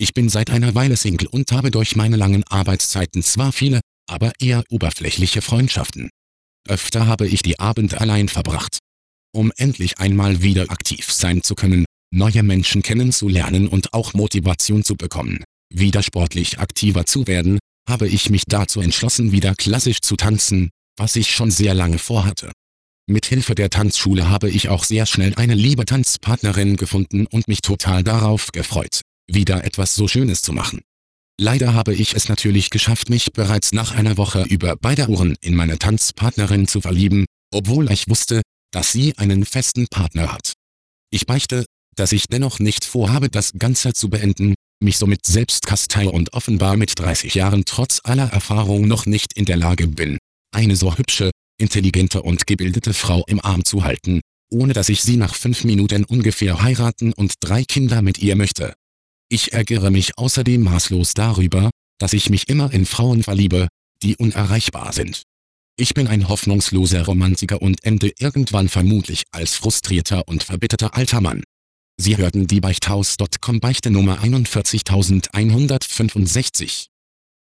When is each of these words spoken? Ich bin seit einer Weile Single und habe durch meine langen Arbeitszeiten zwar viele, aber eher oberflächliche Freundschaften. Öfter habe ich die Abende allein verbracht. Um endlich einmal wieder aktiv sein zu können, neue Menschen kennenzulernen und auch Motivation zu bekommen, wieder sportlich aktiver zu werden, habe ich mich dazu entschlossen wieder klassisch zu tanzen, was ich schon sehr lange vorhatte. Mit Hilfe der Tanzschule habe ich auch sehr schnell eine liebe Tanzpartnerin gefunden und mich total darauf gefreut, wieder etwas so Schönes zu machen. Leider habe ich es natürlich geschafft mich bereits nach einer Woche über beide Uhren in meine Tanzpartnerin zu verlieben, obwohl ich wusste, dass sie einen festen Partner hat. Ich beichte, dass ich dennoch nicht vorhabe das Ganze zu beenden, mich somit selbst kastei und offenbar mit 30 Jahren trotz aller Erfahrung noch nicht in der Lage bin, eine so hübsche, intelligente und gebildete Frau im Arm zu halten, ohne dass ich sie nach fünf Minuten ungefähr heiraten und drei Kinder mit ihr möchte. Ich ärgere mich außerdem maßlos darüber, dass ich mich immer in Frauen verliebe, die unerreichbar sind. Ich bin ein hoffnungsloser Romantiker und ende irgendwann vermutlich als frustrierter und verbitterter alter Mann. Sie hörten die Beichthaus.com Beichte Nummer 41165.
Ich 0.00 0.14
bin 0.14 0.30
seit 0.30 0.48
einer 0.48 0.74
Weile 0.74 0.96
Single 0.96 1.28
und 1.28 1.52
habe 1.52 1.70
durch 1.70 1.94
meine 1.94 2.16
langen 2.16 2.42
Arbeitszeiten 2.44 3.22
zwar 3.22 3.52
viele, 3.52 3.80
aber 4.08 4.32
eher 4.40 4.64
oberflächliche 4.70 5.42
Freundschaften. 5.42 6.08
Öfter 6.66 7.06
habe 7.06 7.28
ich 7.28 7.42
die 7.42 7.60
Abende 7.60 8.00
allein 8.00 8.28
verbracht. 8.28 8.78
Um 9.34 9.52
endlich 9.58 9.98
einmal 9.98 10.40
wieder 10.40 10.70
aktiv 10.70 11.12
sein 11.12 11.42
zu 11.42 11.54
können, 11.54 11.84
neue 12.10 12.42
Menschen 12.42 12.80
kennenzulernen 12.80 13.68
und 13.68 13.92
auch 13.92 14.14
Motivation 14.14 14.84
zu 14.84 14.96
bekommen, 14.96 15.44
wieder 15.68 16.02
sportlich 16.02 16.58
aktiver 16.58 17.04
zu 17.04 17.26
werden, 17.26 17.58
habe 17.86 18.08
ich 18.08 18.30
mich 18.30 18.44
dazu 18.46 18.80
entschlossen 18.80 19.32
wieder 19.32 19.54
klassisch 19.54 20.00
zu 20.00 20.16
tanzen, 20.16 20.70
was 20.96 21.14
ich 21.14 21.30
schon 21.30 21.50
sehr 21.50 21.74
lange 21.74 21.98
vorhatte. 21.98 22.52
Mit 23.06 23.26
Hilfe 23.26 23.54
der 23.54 23.68
Tanzschule 23.68 24.30
habe 24.30 24.48
ich 24.48 24.70
auch 24.70 24.84
sehr 24.84 25.04
schnell 25.04 25.34
eine 25.34 25.54
liebe 25.54 25.84
Tanzpartnerin 25.84 26.76
gefunden 26.78 27.26
und 27.26 27.48
mich 27.48 27.60
total 27.60 28.02
darauf 28.02 28.50
gefreut, 28.52 29.02
wieder 29.34 29.64
etwas 29.64 29.94
so 29.94 30.08
Schönes 30.08 30.42
zu 30.42 30.52
machen. 30.52 30.80
Leider 31.40 31.72
habe 31.72 31.94
ich 31.94 32.14
es 32.14 32.28
natürlich 32.28 32.68
geschafft 32.70 33.08
mich 33.08 33.32
bereits 33.32 33.72
nach 33.72 33.94
einer 33.94 34.16
Woche 34.18 34.42
über 34.42 34.76
beide 34.76 35.08
Uhren 35.08 35.36
in 35.40 35.54
meine 35.54 35.78
Tanzpartnerin 35.78 36.68
zu 36.68 36.82
verlieben, 36.82 37.24
obwohl 37.52 37.90
ich 37.90 38.08
wusste, 38.08 38.42
dass 38.72 38.92
sie 38.92 39.16
einen 39.16 39.44
festen 39.44 39.86
Partner 39.88 40.32
hat. 40.32 40.52
Ich 41.10 41.26
beichte, 41.26 41.64
dass 41.96 42.12
ich 42.12 42.26
dennoch 42.28 42.58
nicht 42.58 42.84
vorhabe 42.84 43.30
das 43.30 43.54
Ganze 43.58 43.92
zu 43.94 44.10
beenden, 44.10 44.54
mich 44.82 44.98
somit 44.98 45.26
selbst 45.26 45.66
kastei 45.66 46.08
und 46.08 46.32
offenbar 46.32 46.76
mit 46.76 46.98
30 46.98 47.34
Jahren 47.34 47.64
trotz 47.64 48.00
aller 48.04 48.32
Erfahrung 48.32 48.86
noch 48.86 49.06
nicht 49.06 49.32
in 49.34 49.44
der 49.44 49.56
Lage 49.56 49.86
bin, 49.86 50.18
eine 50.54 50.76
so 50.76 50.96
hübsche, 50.96 51.30
intelligente 51.58 52.22
und 52.22 52.46
gebildete 52.46 52.94
Frau 52.94 53.24
im 53.26 53.44
Arm 53.44 53.64
zu 53.64 53.84
halten, 53.84 54.20
ohne 54.50 54.72
dass 54.72 54.88
ich 54.88 55.02
sie 55.02 55.16
nach 55.16 55.34
fünf 55.34 55.64
Minuten 55.64 56.04
ungefähr 56.04 56.62
heiraten 56.62 57.12
und 57.12 57.34
drei 57.40 57.64
Kinder 57.64 58.02
mit 58.02 58.18
ihr 58.18 58.36
möchte. 58.36 58.74
Ich 59.32 59.52
ärgere 59.52 59.92
mich 59.92 60.18
außerdem 60.18 60.60
maßlos 60.60 61.14
darüber, 61.14 61.70
dass 62.00 62.14
ich 62.14 62.30
mich 62.30 62.48
immer 62.48 62.72
in 62.72 62.84
Frauen 62.84 63.22
verliebe, 63.22 63.68
die 64.02 64.16
unerreichbar 64.16 64.92
sind. 64.92 65.22
Ich 65.78 65.94
bin 65.94 66.08
ein 66.08 66.28
hoffnungsloser 66.28 67.04
Romantiker 67.04 67.62
und 67.62 67.84
ende 67.84 68.10
irgendwann 68.18 68.68
vermutlich 68.68 69.22
als 69.30 69.54
frustrierter 69.54 70.26
und 70.26 70.42
verbitterter 70.42 70.96
alter 70.96 71.20
Mann. 71.20 71.44
Sie 71.96 72.16
hörten 72.16 72.48
die 72.48 72.60
Beichthaus.com 72.60 73.60
Beichte 73.60 73.92
Nummer 73.92 74.20
41165. 74.20 76.88